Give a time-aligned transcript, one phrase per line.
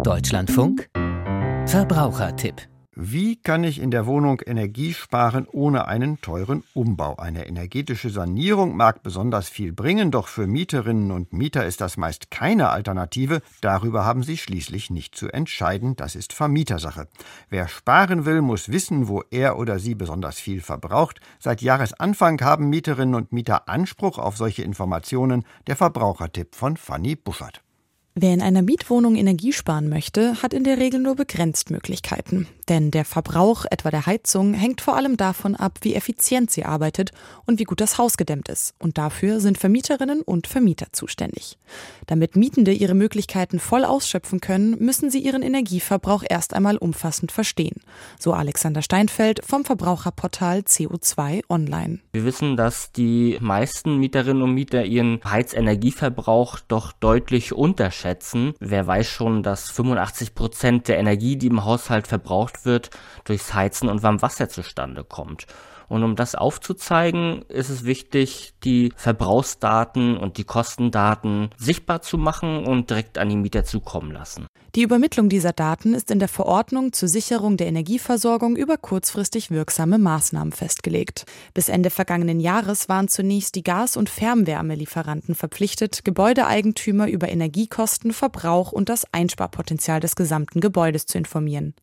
[0.00, 0.88] Deutschlandfunk
[1.66, 2.62] Verbrauchertipp
[2.94, 7.16] wie kann ich in der Wohnung Energie sparen ohne einen teuren Umbau?
[7.16, 12.30] Eine energetische Sanierung mag besonders viel bringen, doch für Mieterinnen und Mieter ist das meist
[12.30, 13.40] keine Alternative.
[13.62, 15.96] Darüber haben sie schließlich nicht zu entscheiden.
[15.96, 17.08] Das ist Vermietersache.
[17.48, 21.20] Wer sparen will, muss wissen, wo er oder sie besonders viel verbraucht.
[21.38, 25.44] Seit Jahresanfang haben Mieterinnen und Mieter Anspruch auf solche Informationen.
[25.66, 27.62] Der Verbrauchertipp von Fanny Buffert.
[28.14, 32.46] Wer in einer Mietwohnung Energie sparen möchte, hat in der Regel nur begrenzt Möglichkeiten.
[32.68, 37.12] Denn der Verbrauch etwa der Heizung hängt vor allem davon ab, wie effizient sie arbeitet
[37.46, 38.74] und wie gut das Haus gedämmt ist.
[38.78, 41.58] Und dafür sind Vermieterinnen und Vermieter zuständig.
[42.06, 47.80] Damit Mietende ihre Möglichkeiten voll ausschöpfen können, müssen sie ihren Energieverbrauch erst einmal umfassend verstehen.
[48.18, 52.00] So Alexander Steinfeld vom Verbraucherportal CO2 Online.
[52.12, 58.54] Wir wissen, dass die meisten Mieterinnen und Mieter ihren Heizenergieverbrauch doch deutlich unterschätzen schätzen.
[58.60, 62.90] Wer weiß schon, dass 85 Prozent der Energie, die im Haushalt verbraucht wird,
[63.24, 65.46] durchs Heizen und Warmwasser zustande kommt.
[65.92, 72.64] Und um das aufzuzeigen, ist es wichtig, die Verbrauchsdaten und die Kostendaten sichtbar zu machen
[72.64, 74.46] und direkt an die Mieter zukommen lassen.
[74.74, 79.98] Die Übermittlung dieser Daten ist in der Verordnung zur Sicherung der Energieversorgung über kurzfristig wirksame
[79.98, 81.26] Maßnahmen festgelegt.
[81.52, 88.72] Bis Ende vergangenen Jahres waren zunächst die Gas- und Fernwärmelieferanten verpflichtet, Gebäudeeigentümer über Energiekosten, Verbrauch
[88.72, 91.74] und das Einsparpotenzial des gesamten Gebäudes zu informieren.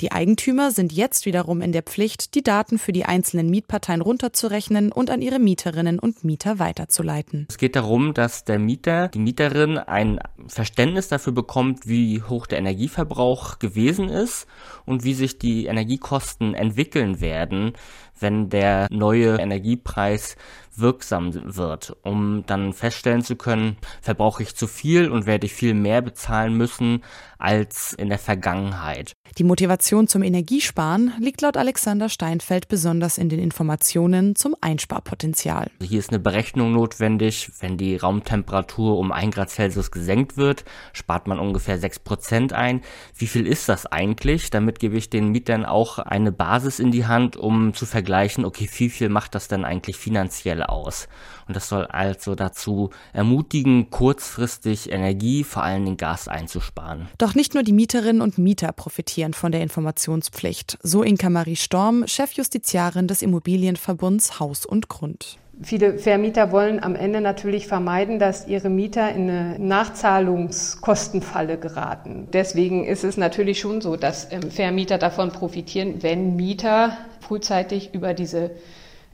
[0.00, 4.90] Die Eigentümer sind jetzt wiederum in der Pflicht, die Daten für die einzelnen Mietparteien runterzurechnen
[4.90, 7.46] und an ihre Mieterinnen und Mieter weiterzuleiten.
[7.48, 12.58] Es geht darum, dass der Mieter, die Mieterin ein Verständnis dafür bekommt, wie hoch der
[12.58, 14.46] Energieverbrauch gewesen ist
[14.84, 17.72] und wie sich die Energiekosten entwickeln werden,
[18.18, 20.36] wenn der neue Energiepreis
[20.76, 25.74] wirksam wird, um dann feststellen zu können, verbrauche ich zu viel und werde ich viel
[25.74, 27.02] mehr bezahlen müssen
[27.38, 29.12] als in der Vergangenheit.
[29.38, 35.70] Die Motivation zum Energiesparen liegt laut Alexander Steinfeld besonders in den Informationen zum Einsparpotenzial.
[35.80, 37.50] Hier ist eine Berechnung notwendig.
[37.60, 42.80] Wenn die Raumtemperatur um 1 Grad Celsius gesenkt wird, spart man ungefähr 6 Prozent ein.
[43.16, 44.50] Wie viel ist das eigentlich?
[44.50, 48.68] Damit gebe ich den Mietern auch eine Basis in die Hand, um zu vergleichen, okay,
[48.76, 51.08] wie viel macht das denn eigentlich finanziell aus?
[51.46, 57.08] Und das soll also dazu ermutigen, kurzfristig Energie, vor allem den Gas einzusparen.
[57.18, 60.78] Doch nicht nur die Mieterinnen und Mieter profitieren von der Informationspflicht.
[60.82, 65.38] So Inka Marie Storm, Chefjustiziarin des Immobilienverbunds Haus und Grund.
[65.62, 72.26] Viele Vermieter wollen am Ende natürlich vermeiden, dass ihre Mieter in eine Nachzahlungskostenfalle geraten.
[72.32, 78.14] Deswegen ist es natürlich schon so, dass ähm, Vermieter davon profitieren, wenn Mieter frühzeitig über
[78.14, 78.50] diese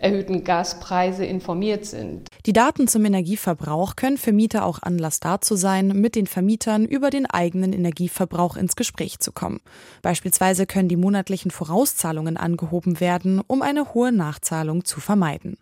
[0.01, 2.29] erhöhten Gaspreise informiert sind.
[2.47, 7.11] Die Daten zum Energieverbrauch können für Mieter auch Anlass dazu sein, mit den Vermietern über
[7.11, 9.61] den eigenen Energieverbrauch ins Gespräch zu kommen.
[10.03, 15.59] Beispielsweise können die monatlichen Vorauszahlungen angehoben werden, um eine hohe Nachzahlung zu vermeiden.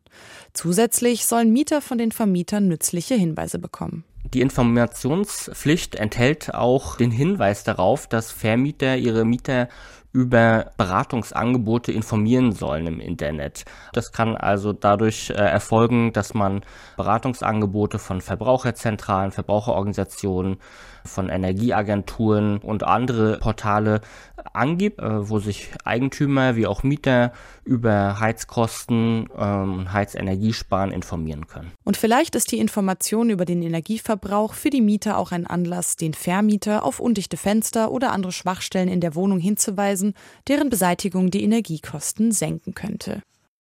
[0.53, 4.04] Zusätzlich sollen Mieter von den Vermietern nützliche Hinweise bekommen.
[4.34, 9.69] Die Informationspflicht enthält auch den Hinweis darauf, dass Vermieter ihre Mieter
[10.19, 13.65] über Beratungsangebote informieren sollen im Internet.
[13.93, 16.62] Das kann also dadurch äh, erfolgen, dass man
[16.97, 20.57] Beratungsangebote von Verbraucherzentralen, Verbraucherorganisationen,
[21.05, 24.01] von Energieagenturen und andere Portale
[24.53, 27.33] angibt, äh, wo sich Eigentümer wie auch Mieter
[27.65, 31.73] über Heizkosten und ähm, Heizenergiesparen informieren können.
[31.84, 36.15] Und vielleicht ist die Information über den Energieverbrauch für die Mieter auch ein Anlass, den
[36.15, 40.08] Vermieter auf undichte Fenster oder andere Schwachstellen in der Wohnung hinzuweisen,
[40.49, 43.23] deren Beseitigung die Energiekosten senken könnte.